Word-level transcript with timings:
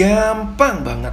gampang 0.00 0.80
banget. 0.80 1.12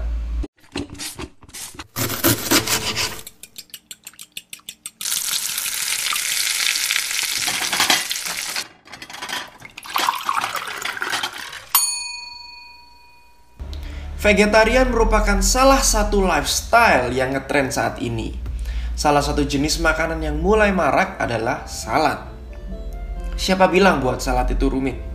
Vegetarian 14.24 14.92
merupakan 14.92 15.40
salah 15.44 15.84
satu 15.84 16.24
lifestyle 16.24 17.12
yang 17.12 17.36
ngetrend 17.36 17.76
saat 17.76 18.00
ini. 18.00 18.40
Salah 18.96 19.20
satu 19.20 19.44
jenis 19.44 19.84
makanan 19.84 20.24
yang 20.24 20.40
mulai 20.40 20.72
marak 20.72 21.20
adalah 21.20 21.68
salad. 21.68 22.24
Siapa 23.36 23.68
bilang 23.68 24.00
buat 24.00 24.24
salad 24.24 24.48
itu 24.52 24.68
rumit? 24.72 25.07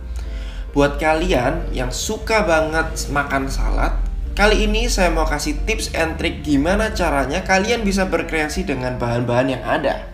Buat 0.73 0.97
kalian 0.97 1.69
yang 1.69 1.93
suka 1.93 2.41
banget 2.49 3.05
makan 3.13 3.45
salad, 3.45 3.93
kali 4.33 4.65
ini 4.65 4.89
saya 4.89 5.13
mau 5.13 5.21
kasih 5.21 5.61
tips 5.69 5.93
and 5.93 6.17
trick 6.17 6.41
gimana 6.41 6.89
caranya 6.97 7.45
kalian 7.45 7.85
bisa 7.85 8.09
berkreasi 8.09 8.65
dengan 8.65 8.97
bahan-bahan 8.97 9.53
yang 9.53 9.61
ada. 9.61 10.09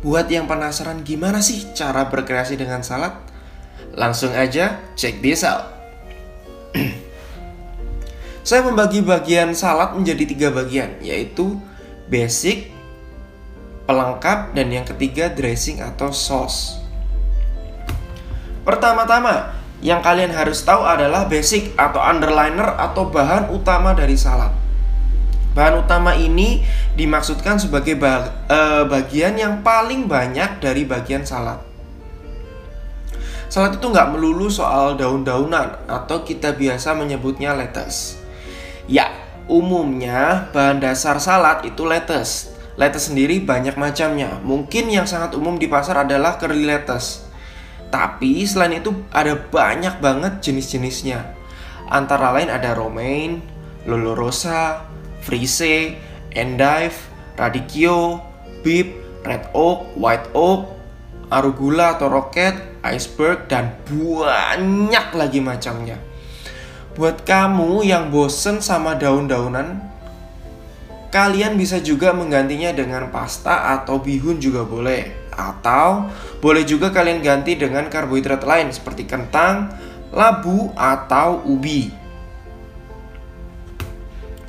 Buat 0.00 0.32
yang 0.32 0.48
penasaran 0.48 1.04
gimana 1.04 1.44
sih 1.44 1.68
cara 1.76 2.08
berkreasi 2.08 2.56
dengan 2.56 2.80
salad? 2.80 3.12
Langsung 3.92 4.32
aja 4.32 4.80
check 4.96 5.20
this 5.20 5.44
out. 5.44 5.68
Saya 8.42 8.66
membagi 8.66 9.04
bagian 9.04 9.54
salad 9.54 9.94
menjadi 9.94 10.24
tiga 10.26 10.48
bagian, 10.50 10.98
yaitu 10.98 11.60
basic, 12.10 12.74
pelengkap, 13.86 14.50
dan 14.56 14.72
yang 14.74 14.82
ketiga 14.82 15.30
dressing 15.30 15.78
atau 15.78 16.10
sauce. 16.10 16.81
Pertama-tama, 18.62 19.58
yang 19.82 19.98
kalian 19.98 20.30
harus 20.30 20.62
tahu 20.62 20.86
adalah 20.86 21.26
basic 21.26 21.74
atau 21.74 21.98
underliner 21.98 22.78
atau 22.78 23.10
bahan 23.10 23.50
utama 23.50 23.90
dari 23.98 24.14
salad. 24.14 24.54
Bahan 25.52 25.84
utama 25.84 26.16
ini 26.16 26.64
dimaksudkan 26.96 27.60
sebagai 27.60 27.98
eh, 27.98 28.84
bagian 28.88 29.36
yang 29.36 29.60
paling 29.60 30.08
banyak 30.08 30.62
dari 30.62 30.86
bagian 30.86 31.26
salad. 31.26 31.60
Salad 33.52 33.76
itu 33.76 33.84
nggak 33.84 34.16
melulu 34.16 34.48
soal 34.48 34.96
daun-daunan 34.96 35.76
atau 35.84 36.24
kita 36.24 36.56
biasa 36.56 36.96
menyebutnya 36.96 37.52
lettuce. 37.52 38.16
Ya, 38.88 39.12
umumnya 39.44 40.48
bahan 40.56 40.80
dasar 40.80 41.20
salad 41.20 41.60
itu 41.68 41.84
lettuce. 41.84 42.48
Lettuce 42.80 43.12
sendiri 43.12 43.44
banyak 43.44 43.76
macamnya. 43.76 44.40
Mungkin 44.40 44.88
yang 44.88 45.04
sangat 45.04 45.36
umum 45.36 45.60
di 45.60 45.68
pasar 45.68 46.08
adalah 46.08 46.40
curly 46.40 46.64
lettuce. 46.64 47.31
Tapi 47.92 48.48
selain 48.48 48.80
itu 48.80 49.04
ada 49.12 49.36
banyak 49.36 50.00
banget 50.00 50.40
jenis-jenisnya. 50.40 51.36
Antara 51.92 52.32
lain 52.32 52.48
ada 52.48 52.72
romaine, 52.72 53.44
lolo 53.84 54.16
rosa, 54.16 54.88
frise, 55.20 56.00
endive, 56.32 56.96
radicchio, 57.36 58.24
beef, 58.64 58.88
red 59.28 59.44
oak, 59.52 59.92
white 60.00 60.32
oak, 60.32 60.72
arugula 61.28 62.00
atau 62.00 62.08
roket, 62.08 62.56
iceberg, 62.80 63.44
dan 63.52 63.76
banyak 63.84 65.06
lagi 65.12 65.44
macamnya. 65.44 66.00
Buat 66.96 67.28
kamu 67.28 67.84
yang 67.84 68.08
bosen 68.08 68.64
sama 68.64 68.96
daun-daunan, 68.96 69.80
kalian 71.12 71.60
bisa 71.60 71.76
juga 71.80 72.16
menggantinya 72.16 72.72
dengan 72.72 73.12
pasta 73.12 73.76
atau 73.76 74.00
bihun 74.00 74.40
juga 74.40 74.64
boleh. 74.64 75.21
Atau 75.32 76.12
boleh 76.44 76.62
juga 76.68 76.92
kalian 76.92 77.24
ganti 77.24 77.56
dengan 77.56 77.88
karbohidrat 77.88 78.44
lain 78.44 78.68
seperti 78.68 79.08
kentang, 79.08 79.72
labu, 80.12 80.70
atau 80.76 81.40
ubi. 81.48 81.88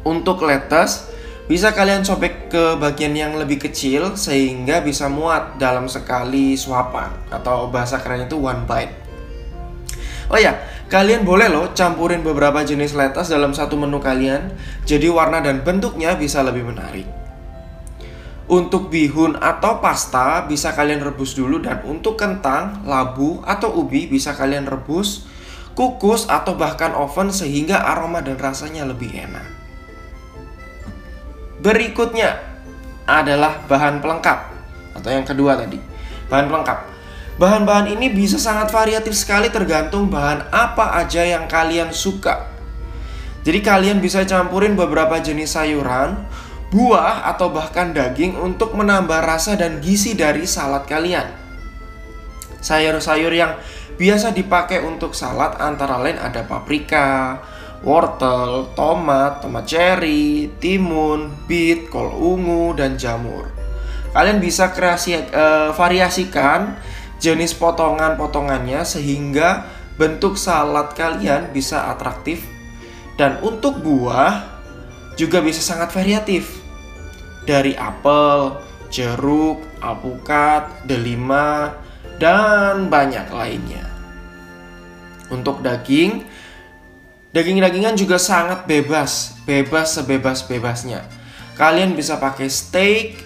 Untuk 0.04 0.44
lettuce, 0.44 1.08
bisa 1.48 1.72
kalian 1.72 2.04
sobek 2.04 2.52
ke 2.52 2.76
bagian 2.80 3.16
yang 3.16 3.36
lebih 3.36 3.60
kecil 3.60 4.16
sehingga 4.16 4.84
bisa 4.84 5.12
muat 5.12 5.60
dalam 5.60 5.92
sekali 5.92 6.56
suapan 6.56 7.12
atau 7.32 7.68
bahasa 7.72 8.00
keren 8.00 8.28
itu 8.28 8.40
one 8.40 8.64
bite. 8.68 8.96
Oh 10.32 10.40
ya, 10.40 10.56
kalian 10.88 11.28
boleh 11.28 11.52
loh 11.52 11.76
campurin 11.76 12.24
beberapa 12.24 12.64
jenis 12.64 12.96
lettuce 12.96 13.32
dalam 13.32 13.52
satu 13.52 13.76
menu 13.76 14.00
kalian, 14.00 14.56
jadi 14.88 15.12
warna 15.12 15.44
dan 15.44 15.64
bentuknya 15.64 16.16
bisa 16.16 16.40
lebih 16.44 16.64
menarik. 16.64 17.23
Untuk 18.44 18.92
bihun 18.92 19.40
atau 19.40 19.80
pasta 19.80 20.44
bisa 20.44 20.76
kalian 20.76 21.00
rebus 21.00 21.32
dulu 21.32 21.64
dan 21.64 21.80
untuk 21.88 22.20
kentang, 22.20 22.84
labu 22.84 23.40
atau 23.48 23.72
ubi 23.72 24.04
bisa 24.04 24.36
kalian 24.36 24.68
rebus, 24.68 25.24
kukus 25.80 26.28
atau 26.28 26.60
bahkan 26.60 26.92
oven 26.92 27.32
sehingga 27.32 27.88
aroma 27.88 28.20
dan 28.20 28.36
rasanya 28.36 28.84
lebih 28.84 29.16
enak. 29.16 29.48
Berikutnya 31.64 32.36
adalah 33.08 33.64
bahan 33.72 34.04
pelengkap 34.04 34.40
atau 35.00 35.10
yang 35.10 35.24
kedua 35.24 35.56
tadi. 35.56 35.80
Bahan 36.28 36.52
pelengkap. 36.52 36.80
Bahan-bahan 37.34 37.90
ini 37.96 38.14
bisa 38.14 38.38
sangat 38.38 38.70
variatif 38.70 39.18
sekali 39.18 39.50
tergantung 39.50 40.06
bahan 40.12 40.54
apa 40.54 41.00
aja 41.02 41.26
yang 41.26 41.50
kalian 41.50 41.90
suka. 41.90 42.46
Jadi 43.44 43.60
kalian 43.60 44.00
bisa 44.00 44.24
campurin 44.24 44.78
beberapa 44.78 45.20
jenis 45.20 45.58
sayuran, 45.58 46.16
buah 46.74 47.30
atau 47.30 47.54
bahkan 47.54 47.94
daging 47.94 48.34
untuk 48.34 48.74
menambah 48.74 49.22
rasa 49.22 49.54
dan 49.54 49.78
gizi 49.78 50.18
dari 50.18 50.50
salad 50.50 50.90
kalian. 50.90 51.30
Sayur-sayur 52.66 53.30
yang 53.30 53.62
biasa 54.02 54.34
dipakai 54.34 54.82
untuk 54.82 55.14
salad 55.14 55.54
antara 55.62 56.02
lain 56.02 56.18
ada 56.18 56.42
paprika, 56.42 57.38
wortel, 57.86 58.74
tomat, 58.74 59.46
tomat 59.46 59.70
cherry, 59.70 60.50
timun, 60.58 61.30
beet, 61.46 61.94
kol 61.94 62.10
ungu, 62.10 62.74
dan 62.74 62.98
jamur. 62.98 63.54
Kalian 64.18 64.42
bisa 64.42 64.74
kreasi 64.74 65.14
uh, 65.14 65.70
variasikan 65.78 66.74
jenis 67.22 67.54
potongan-potongannya 67.54 68.82
sehingga 68.82 69.70
bentuk 69.94 70.42
salad 70.42 70.98
kalian 70.98 71.54
bisa 71.54 71.94
atraktif 71.94 72.42
dan 73.14 73.38
untuk 73.46 73.78
buah 73.78 74.42
juga 75.14 75.42
bisa 75.46 75.62
sangat 75.62 75.94
variatif. 75.94 76.63
Dari 77.44 77.76
apel, 77.76 78.58
jeruk, 78.88 79.60
alpukat, 79.84 80.88
delima, 80.88 81.76
dan 82.22 82.88
banyak 82.88 83.28
lainnya. 83.32 83.84
Untuk 85.28 85.60
daging, 85.60 86.24
Daging-dagingan 87.34 87.98
juga 87.98 88.22
sangat 88.22 88.70
bebas, 88.70 89.34
bebas 89.42 89.98
sebebas-bebasnya. 89.98 91.02
Kalian 91.58 91.98
bisa 91.98 92.22
pakai 92.22 92.46
steak, 92.46 93.18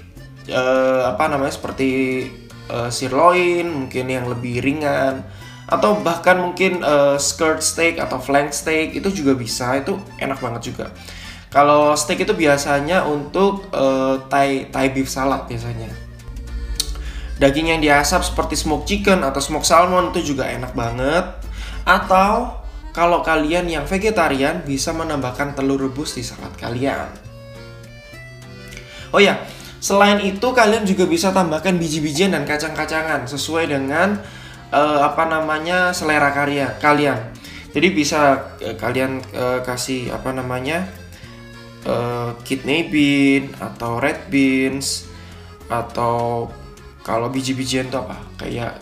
uh, 0.48 1.12
apa 1.12 1.28
namanya 1.28 1.52
seperti 1.52 2.24
uh, 2.72 2.88
sirloin, 2.88 3.68
mungkin 3.68 4.08
yang 4.08 4.32
lebih 4.32 4.64
ringan, 4.64 5.28
atau 5.68 6.00
bahkan 6.00 6.40
mungkin 6.40 6.88
uh, 6.88 7.20
skirt 7.20 7.60
steak 7.60 8.00
atau 8.00 8.16
flank 8.16 8.56
steak 8.56 8.96
itu 8.96 9.12
juga 9.12 9.36
bisa, 9.36 9.76
itu 9.76 10.00
enak 10.24 10.40
banget 10.40 10.72
juga. 10.72 10.88
Kalau 11.48 11.96
steak 11.96 12.28
itu 12.28 12.36
biasanya 12.36 13.08
untuk 13.08 13.72
uh, 13.72 14.20
Thai 14.28 14.68
Thai 14.68 14.92
beef 14.92 15.08
salad 15.08 15.48
biasanya. 15.48 15.88
Daging 17.38 17.78
yang 17.78 17.82
diasap 17.82 18.26
seperti 18.26 18.58
smoked 18.58 18.90
chicken 18.90 19.22
atau 19.22 19.40
smoked 19.40 19.70
salmon 19.70 20.10
itu 20.12 20.34
juga 20.36 20.50
enak 20.50 20.74
banget. 20.74 21.26
Atau 21.88 22.52
kalau 22.92 23.22
kalian 23.22 23.70
yang 23.70 23.86
vegetarian 23.86 24.66
bisa 24.66 24.90
menambahkan 24.90 25.54
telur 25.54 25.78
rebus 25.78 26.18
di 26.18 26.26
salad 26.26 26.50
kalian. 26.58 27.06
Oh 29.14 29.22
ya, 29.22 29.38
selain 29.78 30.18
itu 30.26 30.50
kalian 30.50 30.84
juga 30.84 31.06
bisa 31.06 31.30
tambahkan 31.30 31.78
biji-bijian 31.78 32.34
dan 32.34 32.44
kacang-kacangan 32.44 33.30
sesuai 33.30 33.70
dengan 33.70 34.18
uh, 34.74 35.06
apa 35.06 35.30
namanya 35.30 35.94
selera 35.94 36.34
karya 36.34 36.74
kalian. 36.82 37.22
Jadi 37.72 37.88
bisa 37.94 38.52
uh, 38.66 38.76
kalian 38.76 39.22
uh, 39.38 39.62
kasih 39.62 40.10
apa 40.10 40.34
namanya 40.34 40.90
uh, 41.86 42.34
kidney 42.48 42.88
bean 42.90 43.54
atau 43.60 44.02
red 44.02 44.32
beans 44.32 45.06
atau 45.68 46.48
kalau 47.04 47.32
biji-bijian 47.32 47.88
itu 47.88 47.98
apa 48.00 48.18
kayak 48.40 48.74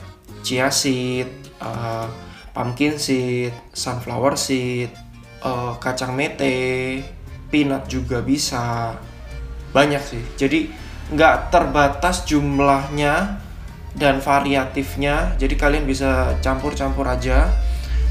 chia 0.45 0.69
seed, 0.69 1.29
uh, 1.57 2.05
pumpkin 2.53 3.01
seed, 3.01 3.53
sunflower 3.73 4.37
seed, 4.37 4.93
uh, 5.41 5.77
kacang 5.81 6.13
mete, 6.13 7.01
peanut 7.49 7.89
juga 7.89 8.21
bisa. 8.21 8.97
Banyak 9.73 10.01
sih. 10.01 10.23
Jadi 10.37 10.71
nggak 11.11 11.53
terbatas 11.53 12.25
jumlahnya 12.25 13.41
dan 13.93 14.21
variatifnya. 14.21 15.37
Jadi 15.37 15.53
kalian 15.53 15.85
bisa 15.85 16.33
campur-campur 16.41 17.05
aja 17.05 17.51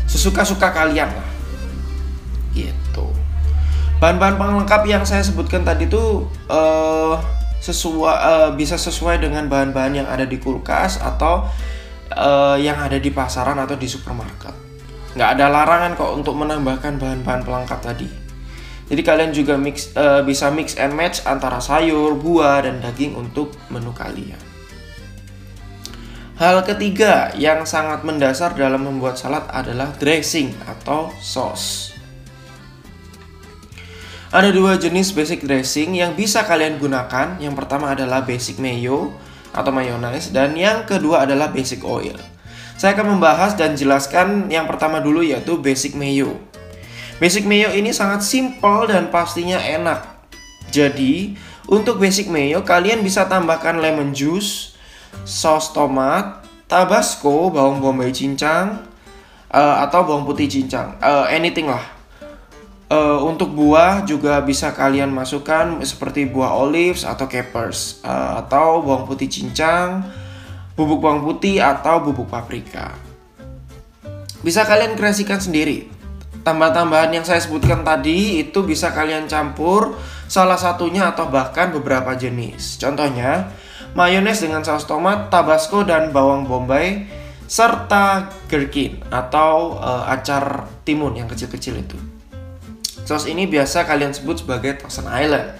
sesuka-suka 0.07 0.71
kalian 0.71 1.11
lah. 1.11 1.31
Gitu. 2.55 3.04
Bahan-bahan 4.05 4.37
pelengkap 4.37 4.85
yang 4.85 5.01
saya 5.09 5.25
sebutkan 5.25 5.65
tadi 5.65 5.89
tuh 5.89 6.29
uh, 6.53 7.17
sesuai 7.57 8.17
uh, 8.21 8.51
bisa 8.53 8.77
sesuai 8.77 9.17
dengan 9.17 9.49
bahan-bahan 9.49 10.05
yang 10.05 10.09
ada 10.13 10.29
di 10.29 10.37
kulkas 10.37 11.01
atau 11.01 11.49
uh, 12.13 12.53
yang 12.61 12.77
ada 12.85 13.01
di 13.01 13.09
pasaran 13.09 13.57
atau 13.57 13.81
di 13.81 13.89
supermarket. 13.89 14.53
nggak 15.17 15.31
ada 15.41 15.49
larangan 15.49 15.97
kok 15.97 16.21
untuk 16.21 16.37
menambahkan 16.37 17.01
bahan-bahan 17.01 17.49
pelengkap 17.49 17.81
tadi. 17.81 18.05
Jadi 18.93 19.01
kalian 19.01 19.33
juga 19.33 19.57
mix 19.57 19.97
uh, 19.97 20.21
bisa 20.21 20.53
mix 20.53 20.77
and 20.77 20.93
match 20.93 21.25
antara 21.25 21.57
sayur, 21.65 22.13
buah, 22.13 22.61
dan 22.61 22.85
daging 22.85 23.17
untuk 23.17 23.57
menu 23.73 23.89
kalian. 23.97 24.37
Hal 26.37 26.61
ketiga 26.69 27.33
yang 27.41 27.65
sangat 27.65 28.05
mendasar 28.05 28.53
dalam 28.53 28.85
membuat 28.85 29.17
salad 29.17 29.49
adalah 29.49 29.97
dressing 29.97 30.53
atau 30.69 31.09
sauce. 31.25 31.94
Ada 34.35 34.51
dua 34.51 34.75
jenis 34.75 35.15
basic 35.15 35.47
dressing 35.47 35.95
yang 35.95 36.19
bisa 36.19 36.43
kalian 36.43 36.83
gunakan. 36.83 37.39
Yang 37.39 37.55
pertama 37.55 37.95
adalah 37.95 38.27
basic 38.27 38.59
mayo 38.59 39.15
atau 39.55 39.71
mayonnaise 39.71 40.35
dan 40.35 40.59
yang 40.59 40.83
kedua 40.91 41.23
adalah 41.23 41.55
basic 41.55 41.87
oil. 41.87 42.19
Saya 42.75 42.99
akan 42.99 43.15
membahas 43.15 43.55
dan 43.55 43.79
jelaskan 43.79 44.51
yang 44.51 44.67
pertama 44.67 44.99
dulu 44.99 45.23
yaitu 45.23 45.55
basic 45.63 45.95
mayo. 45.95 46.35
Basic 47.23 47.47
mayo 47.47 47.71
ini 47.79 47.95
sangat 47.95 48.27
simple 48.27 48.91
dan 48.91 49.07
pastinya 49.15 49.63
enak. 49.63 50.03
Jadi, 50.75 51.39
untuk 51.71 52.03
basic 52.03 52.27
mayo 52.27 52.67
kalian 52.67 53.07
bisa 53.07 53.31
tambahkan 53.31 53.79
lemon 53.79 54.11
juice, 54.11 54.75
saus 55.23 55.71
tomat, 55.71 56.43
tabasco, 56.67 57.55
bawang 57.55 57.79
bombay 57.79 58.11
cincang, 58.11 58.83
uh, 59.55 59.87
atau 59.87 60.03
bawang 60.03 60.27
putih 60.27 60.51
cincang, 60.51 60.99
uh, 60.99 61.31
anything 61.31 61.71
lah. 61.71 61.94
Uh, 62.85 63.17
untuk 63.25 63.57
buah 63.57 64.05
juga 64.05 64.37
bisa 64.45 64.69
kalian 64.77 65.09
masukkan 65.09 65.81
seperti 65.81 66.29
buah 66.29 66.53
olives 66.53 67.09
atau 67.09 67.25
capers 67.25 68.05
uh, 68.05 68.45
atau 68.45 68.85
bawang 68.85 69.09
putih 69.09 69.25
cincang, 69.25 70.05
bubuk 70.77 71.01
bawang 71.01 71.25
putih 71.25 71.65
atau 71.65 72.05
bubuk 72.05 72.29
paprika. 72.29 72.93
Bisa 74.45 74.69
kalian 74.69 75.01
kreasikan 75.01 75.41
sendiri. 75.41 75.89
Tambah-tambahan 76.45 77.17
yang 77.17 77.25
saya 77.25 77.41
sebutkan 77.41 77.81
tadi 77.89 78.45
itu 78.45 78.61
bisa 78.69 78.93
kalian 78.93 79.25
campur 79.25 79.97
salah 80.29 80.61
satunya 80.61 81.09
atau 81.09 81.33
bahkan 81.33 81.73
beberapa 81.73 82.13
jenis. 82.13 82.77
Contohnya, 82.77 83.49
mayones 83.97 84.45
dengan 84.45 84.61
saus 84.61 84.85
tomat, 84.85 85.33
tabasco 85.33 85.89
dan 85.89 86.13
bawang 86.13 86.45
bombay 86.45 87.09
serta 87.49 88.29
gherkin 88.45 89.01
atau 89.09 89.81
uh, 89.81 90.05
acar 90.13 90.69
timun 90.85 91.17
yang 91.17 91.33
kecil-kecil 91.33 91.81
itu. 91.81 91.97
Saus 93.05 93.29
ini 93.29 93.45
biasa 93.45 93.85
kalian 93.85 94.17
sebut 94.17 94.41
sebagai 94.43 94.81
Thousand 94.81 95.09
Island. 95.13 95.55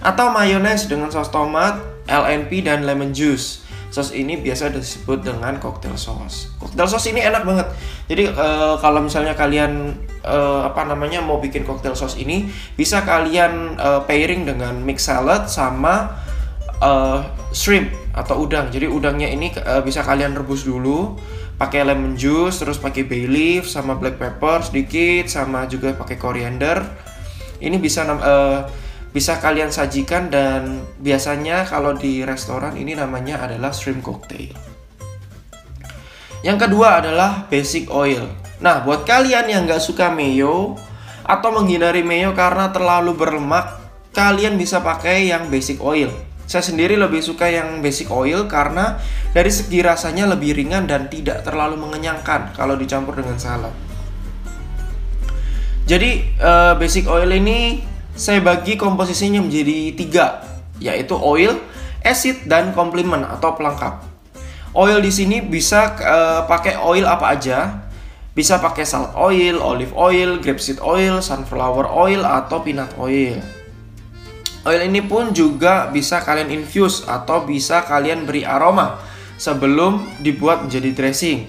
Atau 0.00 0.32
mayones 0.32 0.88
dengan 0.88 1.12
saus 1.12 1.28
tomat, 1.28 1.76
LNP 2.08 2.64
dan 2.64 2.88
lemon 2.88 3.12
juice 3.12 3.60
Sos 3.90 4.14
ini 4.14 4.38
biasa 4.38 4.70
disebut 4.70 5.26
dengan 5.26 5.58
cocktail 5.58 5.98
sauce. 5.98 6.54
Cocktail 6.62 6.86
sauce 6.86 7.10
ini 7.10 7.26
enak 7.26 7.42
banget. 7.42 7.66
Jadi 8.06 8.30
uh, 8.30 8.78
kalau 8.78 9.02
misalnya 9.02 9.34
kalian 9.34 9.98
uh, 10.22 10.70
apa 10.70 10.86
namanya 10.86 11.18
mau 11.18 11.42
bikin 11.42 11.66
cocktail 11.66 11.98
sauce 11.98 12.14
ini 12.14 12.46
bisa 12.78 13.02
kalian 13.02 13.74
uh, 13.82 14.06
pairing 14.06 14.46
dengan 14.46 14.78
mix 14.78 15.10
salad 15.10 15.50
sama 15.50 16.22
shrimp 17.52 17.92
atau 18.16 18.46
udang. 18.46 18.72
Jadi 18.72 18.88
udangnya 18.88 19.28
ini 19.28 19.52
bisa 19.84 20.00
kalian 20.00 20.32
rebus 20.32 20.64
dulu 20.64 21.12
pakai 21.60 21.84
lemon 21.84 22.16
juice, 22.16 22.64
terus 22.64 22.80
pakai 22.80 23.04
bay 23.04 23.28
leaf 23.28 23.68
sama 23.68 23.92
black 24.00 24.16
pepper 24.16 24.64
sedikit 24.64 25.28
sama 25.28 25.68
juga 25.68 25.92
pakai 25.92 26.16
coriander. 26.16 26.80
Ini 27.60 27.76
bisa 27.76 28.08
uh, 28.08 28.64
bisa 29.12 29.36
kalian 29.36 29.68
sajikan 29.68 30.32
dan 30.32 30.80
biasanya 30.96 31.68
kalau 31.68 31.92
di 31.92 32.24
restoran 32.24 32.80
ini 32.80 32.96
namanya 32.96 33.44
adalah 33.44 33.76
shrimp 33.76 34.00
cocktail. 34.00 34.56
Yang 36.40 36.58
kedua 36.64 37.04
adalah 37.04 37.44
basic 37.52 37.92
oil. 37.92 38.24
Nah, 38.64 38.80
buat 38.80 39.04
kalian 39.04 39.44
yang 39.52 39.68
nggak 39.68 39.84
suka 39.84 40.08
mayo 40.08 40.80
atau 41.20 41.52
menghindari 41.52 42.00
mayo 42.00 42.32
karena 42.32 42.72
terlalu 42.72 43.12
berlemak, 43.12 43.76
kalian 44.16 44.56
bisa 44.56 44.80
pakai 44.80 45.28
yang 45.28 45.52
basic 45.52 45.76
oil. 45.84 46.08
Saya 46.50 46.66
sendiri 46.66 46.98
lebih 46.98 47.22
suka 47.22 47.46
yang 47.46 47.78
basic 47.78 48.10
oil 48.10 48.50
karena 48.50 48.98
dari 49.30 49.54
segi 49.54 49.86
rasanya 49.86 50.26
lebih 50.26 50.58
ringan 50.58 50.82
dan 50.82 51.06
tidak 51.06 51.46
terlalu 51.46 51.78
mengenyangkan 51.78 52.50
kalau 52.58 52.74
dicampur 52.74 53.14
dengan 53.14 53.38
salad. 53.38 53.70
Jadi 55.86 56.26
uh, 56.42 56.74
basic 56.74 57.06
oil 57.06 57.30
ini 57.30 57.86
saya 58.18 58.42
bagi 58.42 58.74
komposisinya 58.74 59.38
menjadi 59.38 59.94
tiga, 59.94 60.42
yaitu 60.82 61.14
oil, 61.14 61.54
acid, 62.02 62.42
dan 62.50 62.74
komplement 62.74 63.30
atau 63.30 63.54
pelengkap. 63.54 64.02
Oil 64.74 64.98
di 64.98 65.14
sini 65.14 65.38
bisa 65.46 65.94
uh, 66.02 66.50
pakai 66.50 66.82
oil 66.82 67.06
apa 67.06 67.30
aja, 67.30 67.86
bisa 68.34 68.58
pakai 68.58 68.82
salt 68.82 69.14
oil, 69.14 69.62
olive 69.62 69.94
oil, 69.94 70.42
grapeseed 70.42 70.82
oil, 70.82 71.22
sunflower 71.22 71.86
oil, 71.86 72.26
atau 72.26 72.58
peanut 72.58 72.90
oil. 72.98 73.38
Oil 74.60 74.92
ini 74.92 75.00
pun 75.00 75.32
juga 75.32 75.88
bisa 75.88 76.20
kalian 76.20 76.52
infuse 76.52 77.08
atau 77.08 77.48
bisa 77.48 77.80
kalian 77.88 78.28
beri 78.28 78.44
aroma 78.44 79.00
sebelum 79.40 80.04
dibuat 80.20 80.68
menjadi 80.68 80.92
dressing. 80.92 81.48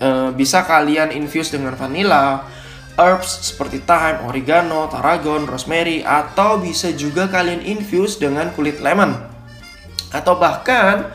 Uh, 0.00 0.32
bisa 0.32 0.64
kalian 0.64 1.12
infuse 1.12 1.52
dengan 1.52 1.76
vanilla, 1.76 2.48
herbs 2.96 3.52
seperti 3.52 3.84
thyme, 3.84 4.24
oregano, 4.24 4.88
tarragon, 4.88 5.44
rosemary, 5.44 6.00
atau 6.00 6.56
bisa 6.56 6.88
juga 6.96 7.28
kalian 7.28 7.60
infuse 7.60 8.16
dengan 8.16 8.48
kulit 8.56 8.80
lemon. 8.80 9.12
Atau 10.08 10.40
bahkan 10.40 11.12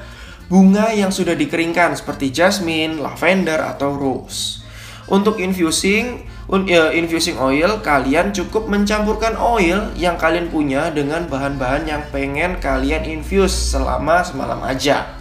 bunga 0.47 0.93
yang 0.93 1.09
sudah 1.09 1.33
dikeringkan 1.33 1.97
seperti 1.97 2.29
jasmine, 2.29 3.01
lavender, 3.01 3.57
atau 3.59 3.97
rose. 3.97 4.61
Untuk 5.09 5.41
infusing, 5.41 6.23
infusing 6.95 7.35
oil, 7.35 7.83
kalian 7.83 8.31
cukup 8.31 8.71
mencampurkan 8.71 9.35
oil 9.35 9.91
yang 9.99 10.15
kalian 10.15 10.47
punya 10.47 10.87
dengan 10.95 11.27
bahan-bahan 11.27 11.83
yang 11.83 12.01
pengen 12.07 12.55
kalian 12.63 13.03
infuse 13.03 13.75
selama 13.75 14.23
semalam 14.23 14.63
aja. 14.63 15.11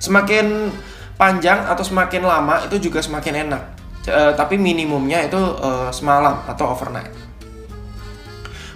Semakin 0.00 0.72
panjang 1.20 1.68
atau 1.68 1.84
semakin 1.84 2.24
lama 2.24 2.64
itu 2.64 2.88
juga 2.88 3.04
semakin 3.04 3.46
enak 3.46 3.82
uh, 4.08 4.32
tapi 4.34 4.58
minimumnya 4.58 5.22
itu 5.22 5.38
uh, 5.38 5.92
semalam 5.94 6.42
atau 6.48 6.74
overnight. 6.74 7.12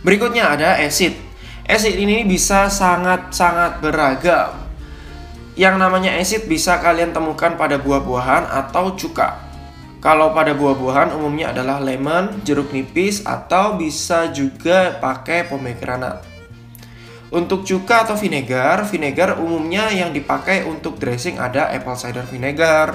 Berikutnya 0.06 0.54
ada 0.54 0.78
acid. 0.78 1.18
Acid 1.66 1.98
ini 1.98 2.22
bisa 2.22 2.70
sangat-sangat 2.70 3.82
beragam. 3.82 4.54
Yang 5.58 5.74
namanya 5.80 6.14
acid 6.14 6.46
bisa 6.46 6.78
kalian 6.78 7.10
temukan 7.10 7.58
pada 7.58 7.80
buah-buahan 7.80 8.46
atau 8.46 8.94
cuka. 8.94 9.40
Kalau 10.06 10.30
pada 10.30 10.54
buah-buahan 10.54 11.18
umumnya 11.18 11.50
adalah 11.50 11.82
lemon, 11.82 12.30
jeruk 12.46 12.70
nipis, 12.70 13.26
atau 13.26 13.74
bisa 13.74 14.30
juga 14.30 14.94
pakai 15.02 15.50
pomegranate. 15.50 16.22
Untuk 17.34 17.66
cuka 17.66 18.06
atau 18.06 18.14
vinegar, 18.14 18.86
vinegar 18.86 19.42
umumnya 19.42 19.90
yang 19.90 20.14
dipakai 20.14 20.62
untuk 20.62 21.02
dressing 21.02 21.42
ada 21.42 21.74
apple 21.74 21.98
cider 21.98 22.22
vinegar, 22.22 22.94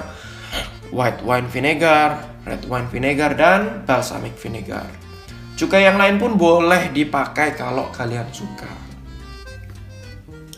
white 0.88 1.20
wine 1.20 1.52
vinegar, 1.52 2.32
red 2.48 2.64
wine 2.64 2.88
vinegar, 2.88 3.36
dan 3.36 3.84
balsamic 3.84 4.32
vinegar. 4.40 4.88
Cuka 5.60 5.76
yang 5.76 6.00
lain 6.00 6.16
pun 6.16 6.40
boleh 6.40 6.96
dipakai 6.96 7.52
kalau 7.60 7.92
kalian 7.92 8.32
suka. 8.32 8.72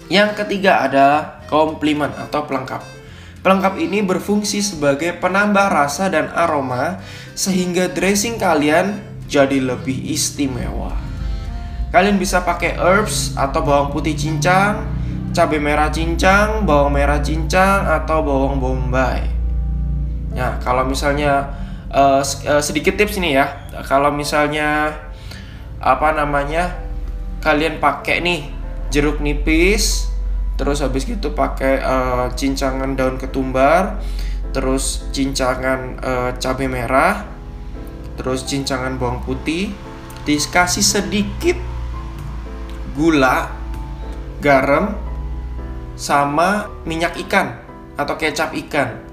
Yang 0.06 0.38
ketiga 0.38 0.86
adalah 0.86 1.42
komplement 1.50 2.14
atau 2.14 2.46
pelengkap. 2.46 3.03
Pelengkap 3.44 3.76
ini 3.76 4.00
berfungsi 4.00 4.64
sebagai 4.64 5.20
penambah 5.20 5.68
rasa 5.68 6.08
dan 6.08 6.32
aroma 6.32 7.04
sehingga 7.36 7.92
dressing 7.92 8.40
kalian 8.40 9.04
jadi 9.28 9.60
lebih 9.60 10.00
istimewa. 10.08 10.96
Kalian 11.92 12.16
bisa 12.16 12.40
pakai 12.40 12.80
herbs 12.80 13.36
atau 13.36 13.60
bawang 13.60 13.92
putih 13.92 14.16
cincang, 14.16 14.88
cabai 15.36 15.60
merah 15.60 15.92
cincang, 15.92 16.64
bawang 16.64 16.96
merah 16.96 17.20
cincang, 17.20 17.84
atau 17.84 18.24
bawang 18.24 18.56
bombay. 18.56 19.28
Nah, 20.32 20.56
kalau 20.64 20.88
misalnya 20.88 21.52
uh, 21.92 22.24
sedikit 22.64 22.96
tips 22.96 23.20
ini 23.20 23.36
ya, 23.36 23.68
kalau 23.84 24.08
misalnya 24.08 24.96
apa 25.84 26.16
namanya 26.16 26.80
kalian 27.44 27.76
pakai 27.76 28.24
nih 28.24 28.40
jeruk 28.88 29.20
nipis, 29.20 30.08
terus 30.54 30.82
habis 30.82 31.04
gitu 31.04 31.34
pakai 31.34 31.82
uh, 31.82 32.26
cincangan 32.34 32.94
daun 32.94 33.18
ketumbar, 33.18 34.02
terus 34.54 35.06
cincangan 35.10 35.98
uh, 35.98 36.30
cabai 36.38 36.70
merah, 36.70 37.26
terus 38.14 38.46
cincangan 38.46 38.96
bawang 38.96 39.22
putih, 39.22 39.74
dikasih 40.22 40.84
sedikit 40.84 41.58
gula, 42.94 43.50
garam, 44.38 44.94
sama 45.98 46.70
minyak 46.86 47.18
ikan 47.26 47.58
atau 47.94 48.14
kecap 48.18 48.54
ikan 48.66 49.04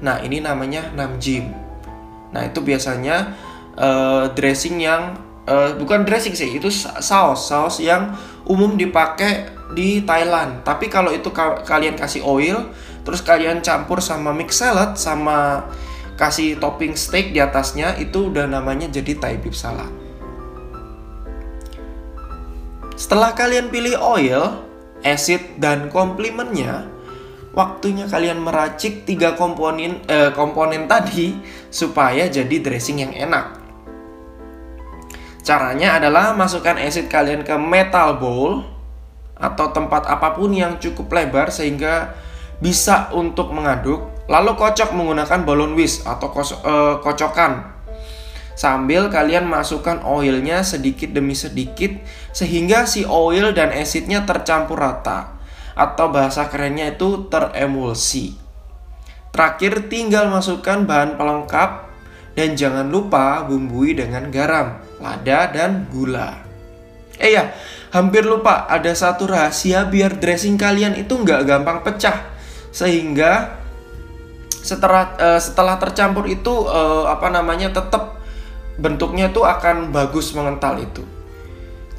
Nah, 0.00 0.20
ini 0.24 0.40
namanya 0.40 0.88
namjim. 0.96 1.52
Nah, 2.32 2.42
itu 2.48 2.60
biasanya 2.64 3.36
uh, 3.76 4.32
dressing 4.32 4.80
yang 4.80 5.16
uh, 5.44 5.76
bukan 5.76 6.08
dressing 6.08 6.32
sih, 6.32 6.56
itu 6.56 6.72
saus, 6.72 7.52
saus 7.52 7.76
yang 7.84 8.16
umum 8.48 8.80
dipakai 8.80 9.59
di 9.74 10.02
Thailand. 10.02 10.62
Tapi 10.66 10.90
kalau 10.90 11.14
itu 11.14 11.30
ka 11.30 11.62
kalian 11.62 11.94
kasih 11.94 12.26
oil, 12.26 12.70
terus 13.06 13.22
kalian 13.22 13.62
campur 13.62 14.02
sama 14.02 14.34
mix 14.34 14.58
salad 14.58 14.98
sama 14.98 15.68
kasih 16.20 16.60
topping 16.60 16.92
steak 16.98 17.32
di 17.32 17.40
atasnya 17.40 17.96
itu 17.96 18.28
udah 18.28 18.44
namanya 18.44 18.92
jadi 18.92 19.16
Thai 19.16 19.40
beef 19.40 19.56
salad. 19.56 19.88
Setelah 23.00 23.32
kalian 23.32 23.72
pilih 23.72 23.96
oil, 23.96 24.60
acid 25.00 25.56
dan 25.56 25.88
komplimennya, 25.88 26.84
waktunya 27.56 28.04
kalian 28.04 28.44
meracik 28.44 29.08
tiga 29.08 29.32
komponen 29.32 30.04
eh, 30.04 30.28
komponen 30.36 30.84
tadi 30.84 31.40
supaya 31.72 32.28
jadi 32.28 32.60
dressing 32.60 33.00
yang 33.00 33.16
enak. 33.16 33.56
Caranya 35.40 35.96
adalah 35.96 36.36
masukkan 36.36 36.76
acid 36.76 37.08
kalian 37.08 37.40
ke 37.40 37.56
metal 37.56 38.20
bowl 38.20 38.60
atau 39.40 39.72
tempat 39.72 40.04
apa 40.06 40.36
pun 40.36 40.52
yang 40.52 40.76
cukup 40.76 41.10
lebar 41.10 41.48
sehingga 41.48 42.12
bisa 42.60 43.08
untuk 43.16 43.56
mengaduk, 43.56 44.28
lalu 44.28 44.52
kocok 44.54 44.92
menggunakan 44.92 45.48
balon 45.48 45.72
whisk 45.72 46.04
atau 46.04 46.28
eh, 46.36 46.94
kocokan 47.00 47.80
sambil 48.60 49.08
kalian 49.08 49.48
masukkan 49.48 50.04
oilnya 50.04 50.60
sedikit 50.60 51.16
demi 51.16 51.32
sedikit 51.32 51.96
sehingga 52.36 52.84
si 52.84 53.08
oil 53.08 53.56
dan 53.56 53.72
acidnya 53.72 54.28
tercampur 54.28 54.76
rata 54.76 55.40
atau 55.72 56.12
bahasa 56.12 56.44
kerennya 56.52 56.92
itu 56.92 57.24
teremulsi. 57.32 58.36
Terakhir 59.32 59.88
tinggal 59.88 60.28
masukkan 60.28 60.84
bahan 60.84 61.16
pelengkap 61.16 61.88
dan 62.36 62.52
jangan 62.52 62.92
lupa 62.92 63.48
bumbui 63.48 63.96
dengan 63.96 64.28
garam, 64.28 64.76
lada, 65.00 65.48
dan 65.48 65.88
gula. 65.88 66.49
Eh 67.20 67.36
ya, 67.36 67.52
hampir 67.92 68.24
lupa 68.24 68.64
ada 68.66 68.90
satu 68.96 69.28
rahasia 69.28 69.84
biar 69.84 70.16
dressing 70.16 70.56
kalian 70.56 70.96
itu 70.96 71.12
nggak 71.20 71.44
gampang 71.44 71.84
pecah 71.84 72.32
sehingga 72.72 73.60
setelah 74.60 75.16
uh, 75.20 75.40
setelah 75.40 75.76
tercampur 75.76 76.24
itu 76.26 76.52
uh, 76.66 77.12
apa 77.12 77.28
namanya 77.28 77.70
tetap 77.76 78.20
bentuknya 78.80 79.28
tuh 79.28 79.44
akan 79.44 79.92
bagus 79.92 80.32
mengental 80.32 80.80
itu. 80.80 81.04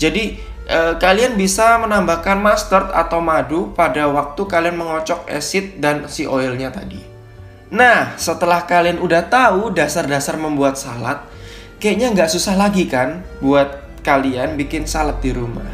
Jadi 0.02 0.34
eh, 0.66 0.94
kalian 0.98 1.38
bisa 1.38 1.78
menambahkan 1.78 2.42
mustard 2.42 2.90
atau 2.90 3.22
madu 3.22 3.70
pada 3.78 4.10
waktu 4.10 4.42
kalian 4.50 4.82
mengocok 4.82 5.30
acid 5.30 5.78
dan 5.78 6.10
si 6.10 6.26
oilnya 6.26 6.74
tadi. 6.74 6.98
Nah, 7.70 8.18
setelah 8.18 8.66
kalian 8.66 8.98
udah 8.98 9.30
tahu 9.30 9.70
dasar-dasar 9.72 10.42
membuat 10.42 10.76
salad, 10.76 11.22
kayaknya 11.78 12.18
nggak 12.18 12.34
susah 12.34 12.58
lagi 12.58 12.90
kan 12.90 13.22
buat 13.40 13.91
kalian 14.02 14.58
bikin 14.58 14.86
salad 14.90 15.18
di 15.22 15.34
rumah. 15.34 15.68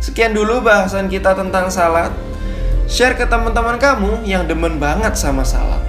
Sekian 0.00 0.32
dulu 0.32 0.64
bahasan 0.64 1.12
kita 1.12 1.36
tentang 1.36 1.68
salad. 1.68 2.12
Share 2.88 3.12
ke 3.12 3.28
teman-teman 3.28 3.76
kamu 3.76 4.24
yang 4.24 4.48
demen 4.48 4.80
banget 4.80 5.12
sama 5.12 5.44
salad. 5.44 5.84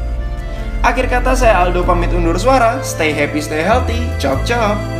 Akhir 0.83 1.07
kata 1.07 1.35
saya 1.35 1.63
Aldo 1.63 1.83
pamit 1.87 2.11
undur 2.11 2.35
suara. 2.35 2.79
Stay 2.83 3.15
happy, 3.15 3.39
stay 3.39 3.63
healthy. 3.63 4.03
Chop 4.19 4.43
chop. 4.43 4.98